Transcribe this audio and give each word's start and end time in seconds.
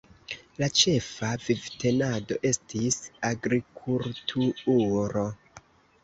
La 0.61 0.67
ĉefa 0.77 1.27
vivtenado 1.41 2.37
estis 2.49 2.97
agrikultuuro. 3.29 5.27